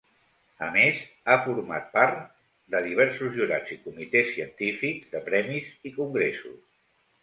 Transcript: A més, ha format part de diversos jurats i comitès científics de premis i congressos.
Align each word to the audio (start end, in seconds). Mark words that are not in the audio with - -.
A 0.67 0.69
més, 0.77 1.01
ha 1.27 1.35
format 1.47 1.85
part 1.99 2.17
de 2.77 2.83
diversos 2.89 3.37
jurats 3.39 3.77
i 3.79 3.81
comitès 3.87 4.35
científics 4.35 5.17
de 5.17 5.27
premis 5.33 5.75
i 5.93 5.99
congressos. 6.05 6.63